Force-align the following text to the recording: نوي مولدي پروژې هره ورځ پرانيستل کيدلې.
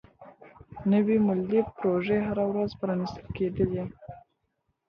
نوي 0.91 1.17
مولدي 1.25 1.59
پروژې 1.77 2.19
هره 2.27 2.43
ورځ 2.51 2.69
پرانيستل 2.81 3.25
کيدلې. 3.35 3.83